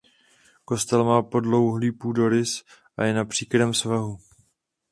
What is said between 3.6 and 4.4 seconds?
svahu.